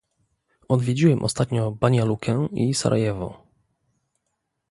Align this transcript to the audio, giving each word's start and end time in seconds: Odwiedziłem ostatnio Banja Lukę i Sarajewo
Odwiedziłem 0.67 1.23
ostatnio 1.23 1.71
Banja 1.71 2.05
Lukę 2.05 2.47
i 2.53 2.73
Sarajewo 2.73 3.47